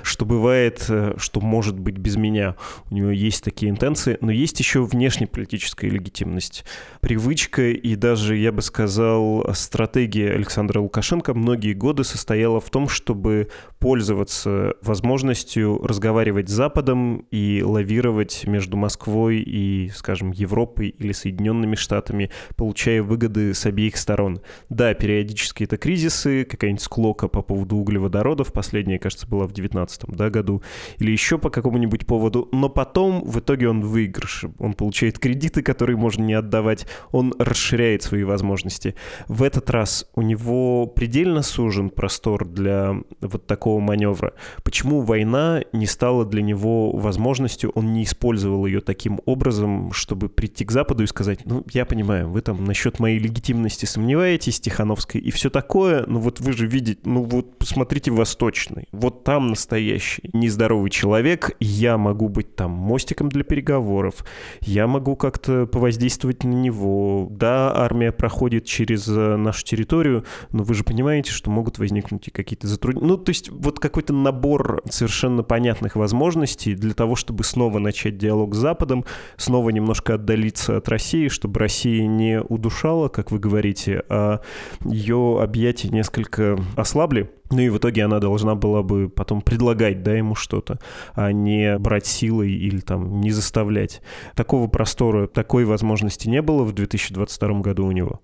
[0.01, 2.55] что бывает, э, что может быть без меня.
[2.89, 6.65] У него есть такие интенции, но есть еще внешнеполитическая легитимность.
[7.01, 13.49] Привычка и даже, я бы сказал, стратегия Александра Лукашенко многие годы состояла в том, чтобы
[13.79, 22.29] пользоваться возможностью разговаривать с Западом и лавировать между Москвой и, скажем, Европой или Соединенными Штатами,
[22.55, 24.41] получая выгоды с обеих сторон.
[24.69, 30.29] Да, периодически это кризисы, какая-нибудь склока по поводу углеводородов, последняя, кажется, была в 19 да,
[30.29, 30.61] году,
[30.97, 34.45] или еще по какому-нибудь поводу, но потом в итоге он выигрыш.
[34.59, 38.95] Он получает кредиты, которые можно не отдавать, он расширяет свои возможности.
[39.27, 44.33] В этот раз у него предельно сужен простор для вот такого маневра.
[44.63, 50.65] Почему война не стала для него возможностью, он не использовал ее таким образом, чтобы прийти
[50.65, 55.31] к Западу и сказать, ну, я понимаю, вы там насчет моей легитимности сомневаетесь, Тихановской, и
[55.31, 60.29] все такое, но вот вы же видите, ну вот посмотрите Восточный, вот там сам настоящий
[60.33, 64.25] нездоровый человек, я могу быть там мостиком для переговоров,
[64.61, 67.27] я могу как-то повоздействовать на него.
[67.29, 72.31] Да, армия проходит через э, нашу территорию, но вы же понимаете, что могут возникнуть и
[72.31, 73.07] какие-то затруднения.
[73.07, 78.55] Ну, то есть вот какой-то набор совершенно понятных возможностей для того, чтобы снова начать диалог
[78.55, 79.03] с Западом,
[79.35, 84.39] снова немножко отдалиться от России, чтобы Россия не удушала, как вы говорите, а
[84.85, 87.29] ее объятия несколько ослабли.
[87.53, 90.79] Ну и в итоге она должна была бы потом предлагать, да, ему что-то,
[91.13, 94.01] а не брать силой или там не заставлять.
[94.35, 98.21] Такого простора, такой возможности не было в 2022 году у него.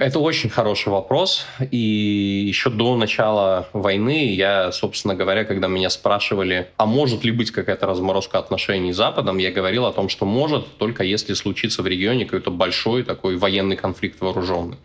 [0.00, 1.44] Это очень хороший вопрос.
[1.72, 7.50] И еще до начала войны я, собственно говоря, когда меня спрашивали, а может ли быть
[7.50, 11.88] какая-то разморозка отношений с Западом, я говорил о том, что может, только если случится в
[11.88, 14.76] регионе какой-то большой такой военный конфликт вооруженный.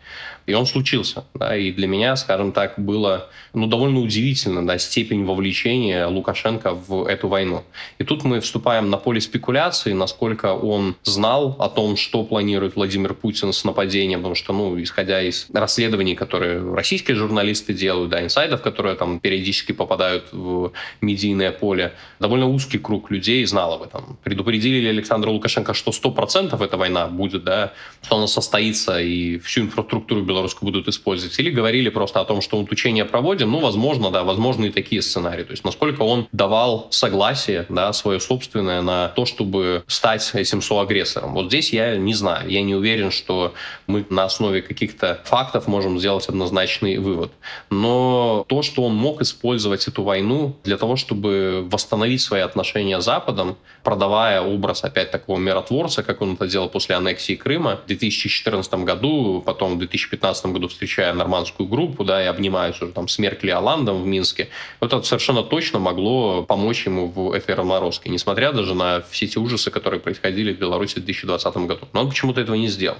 [0.46, 1.24] И он случился.
[1.34, 7.06] Да, и для меня, скажем так, было ну, довольно удивительно да, степень вовлечения Лукашенко в
[7.06, 7.62] эту войну.
[7.98, 13.14] И тут мы вступаем на поле спекуляции, насколько он знал о том, что планирует Владимир
[13.14, 18.62] Путин с нападением, потому что, ну, исходя из расследований, которые российские журналисты делают, да, инсайдов,
[18.62, 24.18] которые там периодически попадают в медийное поле, довольно узкий круг людей знал об этом.
[24.22, 29.62] Предупредили ли Александра Лукашенко, что 100% эта война будет, да, что она состоится и всю
[29.62, 34.10] инфраструктуру белорусскую будут использовать, или говорили просто о том, что вот учения проводим, ну, возможно,
[34.10, 35.44] да, возможно и такие сценарии.
[35.44, 41.34] То есть насколько он давал согласие, да, свое собственное на то, чтобы стать этим соагрессором.
[41.34, 43.54] Вот здесь я не знаю, я не уверен, что
[43.86, 44.93] мы на основе каких-то
[45.24, 47.32] фактов можем сделать однозначный вывод.
[47.70, 53.04] Но то, что он мог использовать эту войну для того, чтобы восстановить свои отношения с
[53.04, 58.74] Западом, продавая образ опять такого миротворца, как он это делал после аннексии Крыма в 2014
[58.74, 63.18] году, потом в 2015 2015 году встречая нормандскую группу, да, и обнимаются уже там с
[63.18, 64.48] Меркель и Оландом в Минске,
[64.80, 69.38] вот это совершенно точно могло помочь ему в этой разморозке, несмотря даже на все эти
[69.38, 71.88] ужасы, которые происходили в Беларуси в 2020 году.
[71.92, 72.98] Но он почему-то этого не сделал.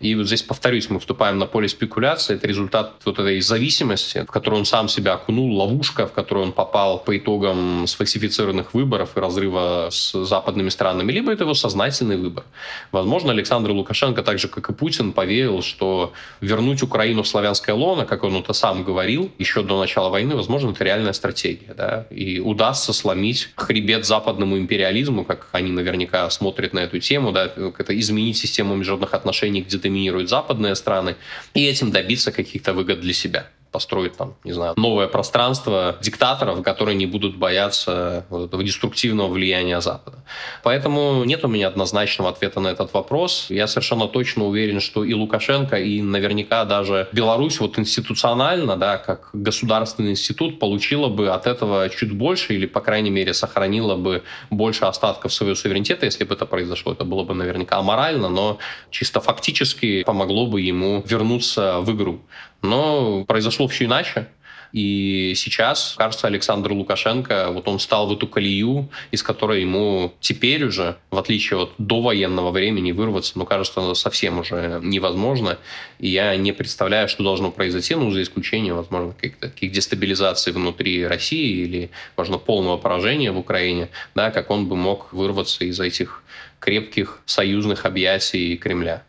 [0.00, 2.34] И вот здесь, повторюсь, мы вступаем на поле спекуляции.
[2.34, 6.52] Это результат вот этой зависимости, в которую он сам себя окунул, ловушка, в которую он
[6.52, 12.44] попал по итогам сфальсифицированных выборов и разрыва с западными странами, либо это его сознательный выбор.
[12.90, 18.04] Возможно, Александр Лукашенко, так же, как и Путин, поверил, что вернуть Украину в славянское лоно,
[18.06, 21.74] как он это сам говорил, еще до начала войны, возможно, это реальная стратегия.
[21.74, 22.06] Да?
[22.10, 27.80] И удастся сломить хребет западному империализму, как они наверняка смотрят на эту тему, да, как
[27.80, 31.11] это изменить систему международных отношений, где доминируют западные страны,
[31.54, 36.94] и этим добиться каких-то выгод для себя построить там, не знаю, новое пространство диктаторов, которые
[36.94, 40.18] не будут бояться вот этого деструктивного влияния Запада.
[40.62, 43.46] Поэтому нет у меня однозначного ответа на этот вопрос.
[43.48, 49.30] Я совершенно точно уверен, что и Лукашенко, и наверняка даже Беларусь вот институционально, да, как
[49.32, 54.84] государственный институт, получила бы от этого чуть больше или, по крайней мере, сохранила бы больше
[54.84, 56.92] остатков своего суверенитета, если бы это произошло.
[56.92, 58.58] Это было бы наверняка аморально, но
[58.90, 62.20] чисто фактически помогло бы ему вернуться в игру.
[62.62, 64.28] Но произошло все иначе.
[64.72, 70.64] И сейчас, кажется, Александр Лукашенко, вот он стал в эту колею, из которой ему теперь
[70.64, 75.58] уже, в отличие от довоенного времени, вырваться, ну, кажется, совсем уже невозможно.
[75.98, 81.06] И я не представляю, что должно произойти, ну, за исключением, возможно, каких-то таких дестабилизаций внутри
[81.06, 86.22] России или, возможно, полного поражения в Украине, да, как он бы мог вырваться из этих
[86.60, 89.02] крепких союзных объятий Кремля.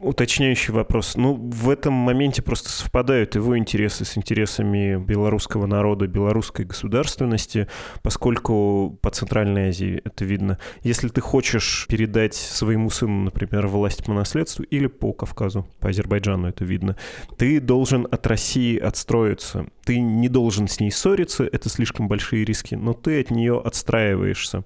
[0.00, 1.16] Уточняющий вопрос.
[1.16, 7.68] Ну, в этом моменте просто совпадают его интересы с интересами белорусского народа, белорусской государственности,
[8.02, 10.58] поскольку по Центральной Азии это видно.
[10.82, 16.48] Если ты хочешь передать своему сыну, например, власть по наследству или по Кавказу, по Азербайджану
[16.48, 16.96] это видно,
[17.36, 19.66] ты должен от России отстроиться.
[19.84, 24.64] Ты не должен с ней ссориться, это слишком большие риски, но ты от нее отстраиваешься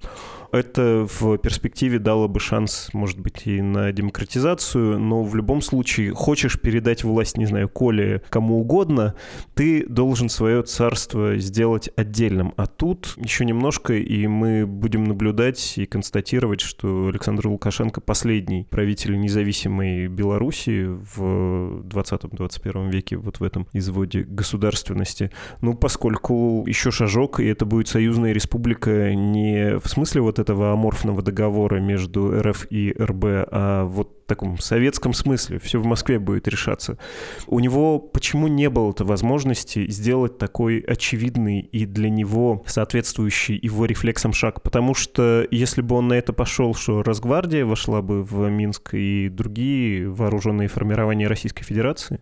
[0.52, 6.12] это в перспективе дало бы шанс, может быть, и на демократизацию, но в любом случае,
[6.12, 9.14] хочешь передать власть, не знаю, Коле кому угодно,
[9.54, 12.52] ты должен свое царство сделать отдельным.
[12.56, 19.18] А тут еще немножко, и мы будем наблюдать и констатировать, что Александр Лукашенко последний правитель
[19.20, 25.30] независимой Беларуси в 20-21 веке, вот в этом изводе государственности.
[25.60, 31.22] Ну, поскольку еще шажок, и это будет союзная республика не в смысле вот этого аморфного
[31.22, 35.58] договора между РФ и РБ, а вот в таком советском смысле.
[35.58, 36.98] Все в Москве будет решаться.
[37.46, 44.32] У него почему не было-то возможности сделать такой очевидный и для него соответствующий его рефлексам
[44.32, 44.62] шаг?
[44.62, 49.28] Потому что если бы он на это пошел, что Росгвардия вошла бы в Минск и
[49.28, 52.20] другие вооруженные формирования Российской Федерации,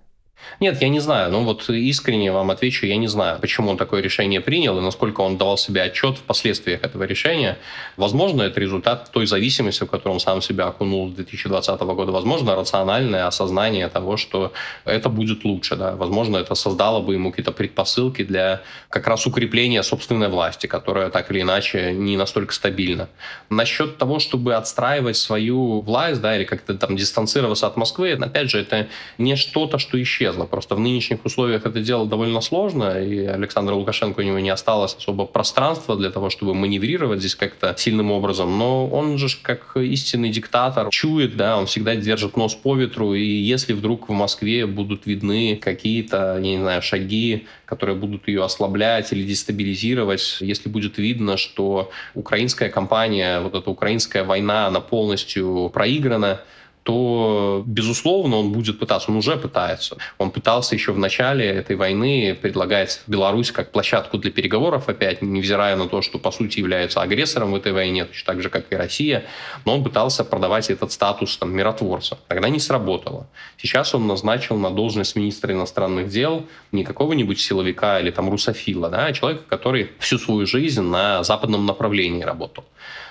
[0.60, 1.30] Нет, я не знаю.
[1.30, 5.20] Ну вот искренне вам отвечу, я не знаю, почему он такое решение принял и насколько
[5.20, 7.58] он давал себе отчет в последствиях этого решения.
[7.96, 12.12] Возможно, это результат той зависимости, в которую он сам себя окунул с 2020 года.
[12.12, 14.52] Возможно, рациональное осознание того, что
[14.84, 15.76] это будет лучше.
[15.76, 15.94] Да?
[15.94, 21.30] Возможно, это создало бы ему какие-то предпосылки для как раз укрепления собственной власти, которая так
[21.30, 23.08] или иначе не настолько стабильна.
[23.50, 28.60] Насчет того, чтобы отстраивать свою власть, да, или как-то там дистанцироваться от Москвы, опять же,
[28.60, 30.44] это не что-то, что исчезло исчезла.
[30.46, 34.94] Просто в нынешних условиях это дело довольно сложно, и Александр Лукашенко у него не осталось
[34.96, 38.58] особо пространства для того, чтобы маневрировать здесь как-то сильным образом.
[38.58, 43.24] Но он же как истинный диктатор чует, да, он всегда держит нос по ветру, и
[43.24, 49.12] если вдруг в Москве будут видны какие-то, я не знаю, шаги, которые будут ее ослаблять
[49.12, 56.40] или дестабилизировать, если будет видно, что украинская кампания, вот эта украинская война, она полностью проиграна,
[56.88, 59.98] то, безусловно, он будет пытаться, он уже пытается.
[60.16, 65.76] Он пытался еще в начале этой войны предлагать Беларусь как площадку для переговоров опять, невзирая
[65.76, 68.74] на то, что, по сути, является агрессором в этой войне, точно так же, как и
[68.74, 69.26] Россия,
[69.66, 72.16] но он пытался продавать этот статус там, миротворца.
[72.26, 73.28] Тогда не сработало.
[73.58, 79.04] Сейчас он назначил на должность министра иностранных дел не какого-нибудь силовика или там русофила, да,
[79.04, 82.64] а человека, который всю свою жизнь на западном направлении работал.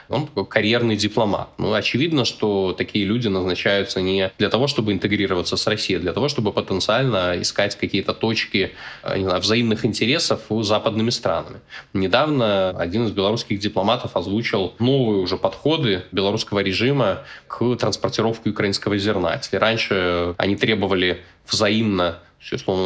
[0.09, 1.49] Он такой карьерный дипломат.
[1.57, 6.13] Ну, очевидно, что такие люди назначаются не для того, чтобы интегрироваться с Россией, а для
[6.13, 8.71] того, чтобы потенциально искать какие-то точки
[9.03, 11.59] э, не знаю, взаимных интересов с западными странами.
[11.93, 19.35] Недавно один из белорусских дипломатов озвучил новые уже подходы белорусского режима к транспортировке украинского зерна.
[19.35, 22.19] Если раньше они требовали взаимно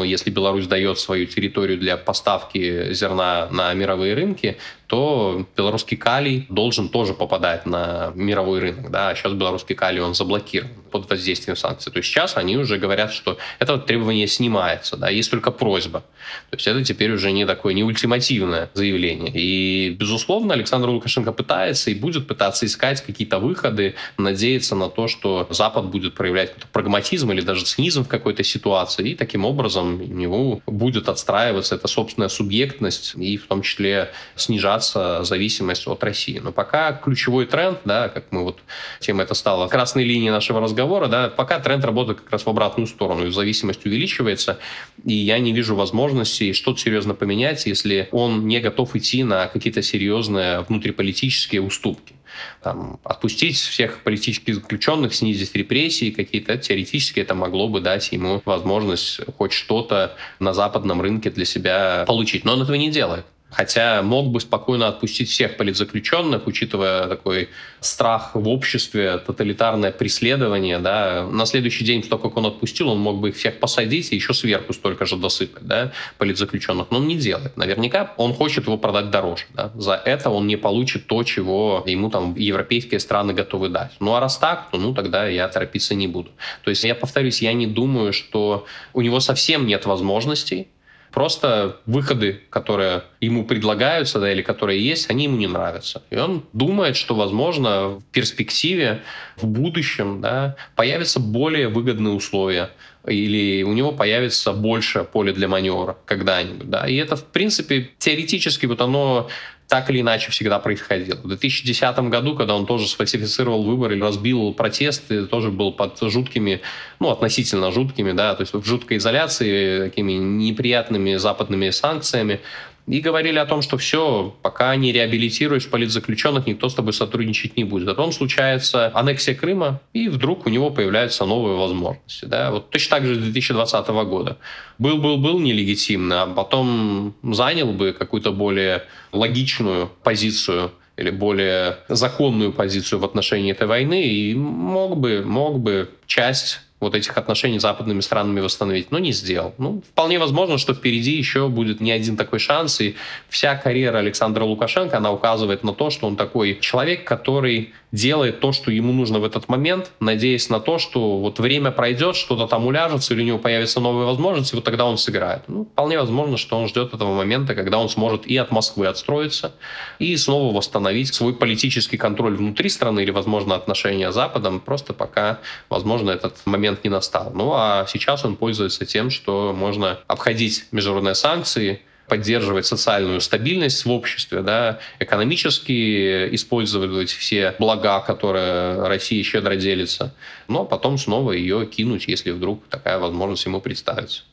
[0.04, 4.58] если Беларусь дает свою территорию для поставки зерна на мировые рынки,
[4.92, 8.92] то белорусский калий должен тоже попадать на мировой рынок.
[8.92, 9.08] Да?
[9.08, 11.94] А сейчас белорусский калий, он заблокирован под воздействием санкций.
[11.94, 15.10] То есть сейчас они уже говорят, что это требование снимается, да?
[15.10, 16.02] есть только просьба.
[16.50, 19.32] То есть это теперь уже не такое, не ультимативное заявление.
[19.34, 25.48] И, безусловно, Александр Лукашенко пытается и будет пытаться искать какие-то выходы, надеяться на то, что
[25.52, 30.04] Запад будет проявлять какой-то прагматизм или даже цинизм в какой-то ситуации, и таким образом у
[30.04, 36.40] него будет отстраиваться эта собственная субъектность и в том числе снижаться снижаться зависимость от России.
[36.40, 38.60] Но пока ключевой тренд, да, как мы вот,
[39.00, 42.88] тема это стала красной линией нашего разговора, да, пока тренд работает как раз в обратную
[42.88, 44.58] сторону, и зависимость увеличивается,
[45.06, 49.82] и я не вижу возможности что-то серьезно поменять, если он не готов идти на какие-то
[49.82, 52.16] серьезные внутриполитические уступки
[52.64, 59.20] там, отпустить всех политических заключенных, снизить репрессии какие-то, теоретически это могло бы дать ему возможность
[59.38, 62.46] хоть что-то на западном рынке для себя получить.
[62.46, 63.26] Но он этого не делает.
[63.52, 67.50] Хотя мог бы спокойно отпустить всех политзаключенных, учитывая такой
[67.82, 70.80] страх в обществе, тоталитарное преследование.
[70.80, 71.28] Да.
[71.30, 74.34] На следующий день, только как он отпустил, он мог бы их всех посадить и еще
[74.34, 76.88] сверху столько же досыпать да, политзаключенных.
[76.92, 77.58] Но он не делает.
[77.58, 79.44] Наверняка он хочет его продать дороже.
[79.54, 79.72] Да.
[79.76, 83.92] За это он не получит то, чего ему там европейские страны готовы дать.
[84.00, 86.30] Ну а раз так, то ну тогда я торопиться не буду.
[86.64, 90.70] То есть я повторюсь, я не думаю, что у него совсем нет возможностей
[91.12, 96.02] Просто выходы, которые ему предлагаются, да, или которые есть, они ему не нравятся.
[96.10, 99.02] И он думает, что, возможно, в перспективе,
[99.36, 102.70] в будущем, да, появятся более выгодные условия
[103.08, 106.70] или у него появится больше поля для маневра когда-нибудь.
[106.70, 106.88] Да?
[106.88, 109.28] И это, в принципе, теоретически вот оно
[109.72, 111.16] так или иначе всегда происходило.
[111.16, 116.60] В 2010 году, когда он тоже сфальсифицировал выборы, разбил протесты, тоже был под жуткими,
[117.00, 122.42] ну, относительно жуткими, да, то есть в жуткой изоляции, такими неприятными западными санкциями,
[122.88, 127.64] и говорили о том, что все, пока не реабилитируешь политзаключенных, никто с тобой сотрудничать не
[127.64, 127.88] будет.
[127.88, 132.26] А потом случается аннексия Крыма, и вдруг у него появляются новые возможности.
[132.26, 132.52] Да?
[132.52, 134.38] Вот точно так же с 2020 года.
[134.80, 143.06] Был-был-был нелегитимно, а потом занял бы какую-то более логичную позицию или более законную позицию в
[143.06, 148.42] отношении этой войны и мог бы, мог бы часть вот этих отношений с западными странами
[148.42, 149.54] восстановить, но не сделал.
[149.58, 152.96] Ну, вполне возможно, что впереди еще будет не один такой шанс, и
[153.30, 158.52] вся карьера Александра Лукашенко, она указывает на то, что он такой человек, который делает то,
[158.52, 162.66] что ему нужно в этот момент, надеясь на то, что вот время пройдет, что-то там
[162.66, 165.44] уляжется, или у него появятся новые возможности, вот тогда он сыграет.
[165.48, 169.54] Ну, вполне возможно, что он ждет этого момента, когда он сможет и от Москвы отстроиться,
[170.00, 175.40] и снова восстановить свой политический контроль внутри страны или, возможно, отношения с Западом, просто пока,
[175.70, 177.32] возможно, этот момент момент не настал.
[177.34, 183.92] Ну а сейчас он пользуется тем, что можно обходить международные санкции, поддерживать социальную стабильность в
[183.92, 190.14] обществе, да, экономически использовать все блага, которые Россия щедро делится,
[190.48, 194.24] но потом снова ее кинуть, если вдруг такая возможность ему представится.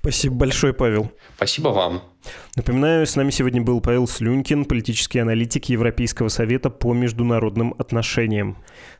[0.00, 1.10] Спасибо большое, Павел.
[1.36, 2.02] Спасибо вам.
[2.56, 8.56] Напоминаю, с нами сегодня был Павел Слюнькин, политический аналитик Европейского совета по международным отношениям.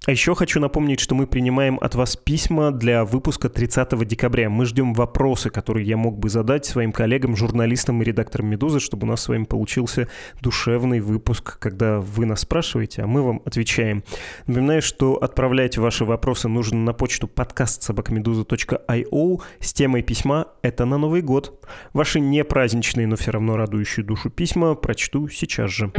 [0.07, 4.51] А еще хочу напомнить, что мы принимаем от вас письма для выпуска 30 декабря.
[4.51, 9.07] Мы ждем вопросы, которые я мог бы задать своим коллегам, журналистам и редакторам «Медузы», чтобы
[9.07, 10.09] у нас с вами получился
[10.41, 14.05] душевный выпуск, когда вы нас спрашиваете, а мы вам отвечаем.
[14.47, 20.99] Напоминаю, что отправлять ваши вопросы нужно на почту подкаст собакамедуза.io с темой письма «Это на
[20.99, 21.67] Новый год».
[21.93, 25.91] Ваши непраздничные, но все равно радующие душу письма прочту сейчас же.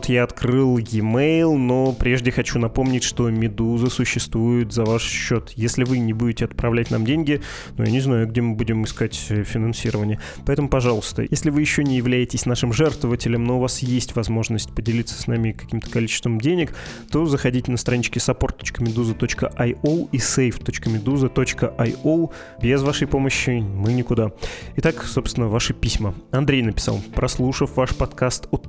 [0.00, 5.52] Вот я открыл e-mail, но прежде хочу напомнить, что Медуза существует за ваш счет.
[5.56, 7.42] Если вы не будете отправлять нам деньги,
[7.76, 10.18] ну я не знаю, где мы будем искать э, финансирование.
[10.46, 15.20] Поэтому, пожалуйста, если вы еще не являетесь нашим жертвователем, но у вас есть возможность поделиться
[15.20, 16.72] с нами каким-то количеством денег,
[17.10, 22.30] то заходите на странички support.meduza.io и save.meduza.io.
[22.62, 24.32] Без вашей помощи мы никуда.
[24.76, 26.14] Итак, собственно, ваши письма.
[26.30, 28.66] Андрей написал, прослушав ваш подкаст от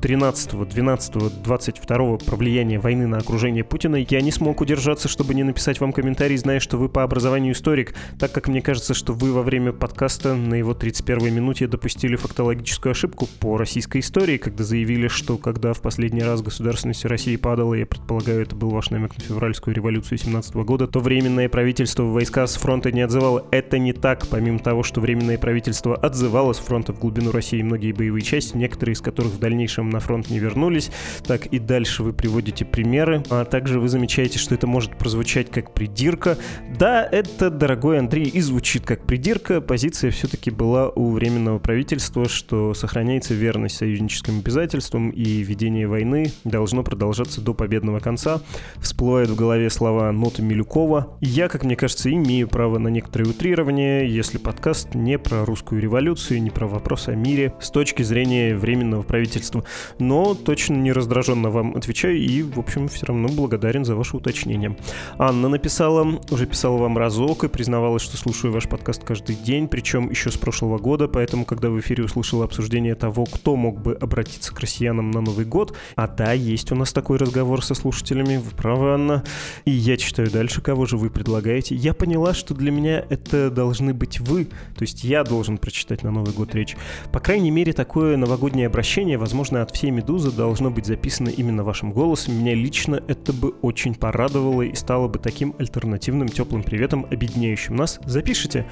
[1.27, 5.79] 13-12 19-22 про влияние войны на окружение Путина, я не смог удержаться, чтобы не написать
[5.79, 9.43] вам комментарий, зная, что вы по образованию историк, так как мне кажется, что вы во
[9.43, 15.37] время подкаста на его 31-й минуте допустили фактологическую ошибку по российской истории, когда заявили, что
[15.37, 19.75] когда в последний раз государственность России падала, я предполагаю, это был ваш намек на февральскую
[19.75, 23.45] революцию 17 года, то временное правительство войска с фронта не отзывало.
[23.51, 27.91] Это не так, помимо того, что временное правительство отзывало с фронта в глубину России многие
[27.91, 30.91] боевые части, некоторые из которых в дальнейшем на фронт не вернулись,
[31.25, 35.73] так и дальше вы приводите примеры, а также вы замечаете, что это может прозвучать как
[35.73, 36.37] придирка.
[36.77, 39.61] Да, это, дорогой Андрей, и звучит как придирка.
[39.61, 46.83] Позиция все-таки была у Временного правительства, что сохраняется верность союзническим обязательствам и ведение войны должно
[46.83, 48.41] продолжаться до победного конца.
[48.77, 51.17] Всплывают в голове слова Ноты Милюкова.
[51.21, 56.41] Я, как мне кажется, имею право на некоторые утрирования, если подкаст не про русскую революцию,
[56.41, 59.63] не про вопрос о мире с точки зрения Временного правительства.
[59.99, 64.77] Но точно не раздраженно вам отвечаю и, в общем, все равно благодарен за ваше уточнение.
[65.17, 70.11] Анна написала, уже писала вам разок и признавалась, что слушаю ваш подкаст каждый день, причем
[70.11, 74.53] еще с прошлого года, поэтому, когда в эфире услышала обсуждение того, кто мог бы обратиться
[74.53, 78.51] к россиянам на Новый год, а да, есть у нас такой разговор со слушателями, вы
[78.51, 79.23] правы, Анна,
[79.65, 83.95] и я читаю дальше, кого же вы предлагаете, я поняла, что для меня это должны
[83.95, 86.77] быть вы, то есть я должен прочитать на Новый год речь.
[87.11, 91.93] По крайней мере, такое новогоднее обращение, возможно, от всей «Медузы» должно быть записано именно вашим
[91.93, 97.77] голосом, меня лично это бы очень порадовало и стало бы таким альтернативным теплым приветом, объединяющим
[97.77, 97.99] нас.
[98.05, 98.65] Запишите.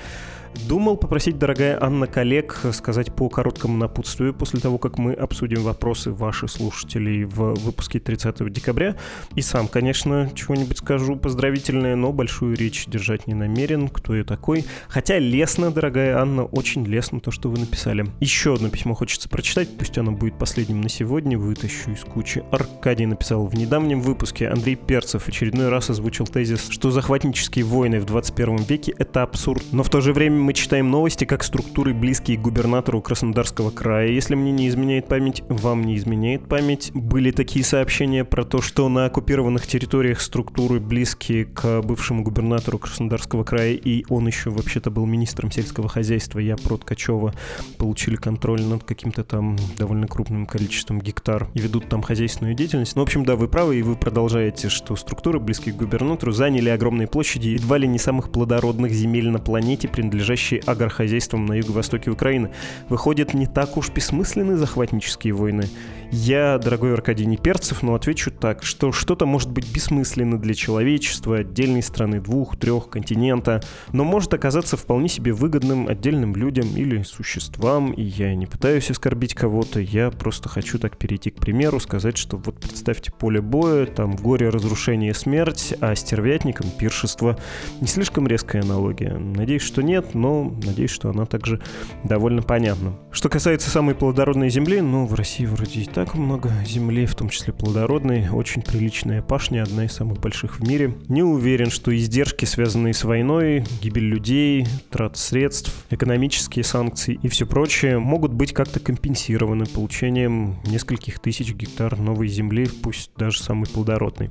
[0.67, 6.11] Думал попросить, дорогая Анна, коллег сказать по короткому напутствию после того, как мы обсудим вопросы
[6.11, 8.95] ваших слушателей в выпуске 30 декабря.
[9.35, 14.65] И сам, конечно, чего-нибудь скажу поздравительное, но большую речь держать не намерен, кто я такой.
[14.87, 18.05] Хотя лестно, дорогая Анна, очень лестно то, что вы написали.
[18.19, 22.43] Еще одно письмо хочется прочитать, пусть оно будет последним на сегодня, вытащу из кучи.
[22.51, 28.05] Аркадий написал в недавнем выпуске Андрей Перцев очередной раз озвучил тезис, что захватнические войны в
[28.05, 29.63] 21 веке— это абсурд.
[29.71, 34.07] Но в то же время мы читаем новости как структуры, близкие к губернатору Краснодарского края.
[34.09, 36.91] Если мне не изменяет память, вам не изменяет память.
[36.93, 43.43] Были такие сообщения про то, что на оккупированных территориях структуры, близкие к бывшему губернатору Краснодарского
[43.43, 47.33] края, и он еще вообще-то был министром сельского хозяйства, я про Ткачева,
[47.77, 52.95] получили контроль над каким-то там довольно крупным количеством гектар и ведут там хозяйственную деятельность.
[52.95, 56.69] Ну, в общем, да, вы правы, и вы продолжаете, что структуры, близкие к губернатору, заняли
[56.69, 62.11] огромные площади, едва ли не самых плодородных земель на планете, принадлежащих принадлежащие агрохозяйствам на юго-востоке
[62.11, 62.51] Украины.
[62.87, 65.65] Выходит, не так уж бессмысленны захватнические войны.
[66.11, 71.37] Я, дорогой Аркадий, не перцев, но отвечу так, что что-то может быть бессмысленно для человечества,
[71.37, 73.61] отдельной страны, двух, трех, континента,
[73.93, 79.35] но может оказаться вполне себе выгодным отдельным людям или существам, и я не пытаюсь оскорбить
[79.35, 84.15] кого-то, я просто хочу так перейти к примеру, сказать, что вот представьте поле боя, там
[84.15, 87.37] горе, разрушение, смерть, а стервятникам пиршество.
[87.81, 89.15] Не слишком резкая аналогия.
[89.15, 91.61] Надеюсь, что нет, но надеюсь, что она также
[92.03, 92.95] довольно понятна.
[93.11, 97.13] Что касается самой плодородной земли, ну, в России вроде и так так много земли, в
[97.13, 100.95] том числе плодородной, очень приличная пашня, одна из самых больших в мире.
[101.09, 107.45] Не уверен, что издержки, связанные с войной, гибель людей, трат средств, экономические санкции и все
[107.45, 114.29] прочее могут быть как-то компенсированы получением нескольких тысяч гектар новой земли, пусть даже самой плодородной.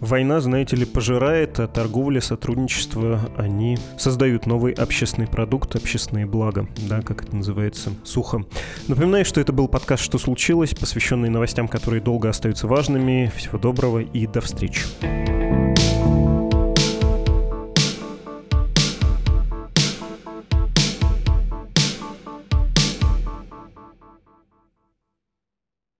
[0.00, 7.02] Война, знаете ли, пожирает, а торговля, сотрудничество, они создают новый общественный продукт, общественные блага, да,
[7.02, 8.46] как это называется, сухо.
[8.88, 13.32] Напоминаю, что это был подкаст «Что случилось?», посвященный новостям, которые долго остаются важными.
[13.34, 14.82] Всего доброго и до встречи.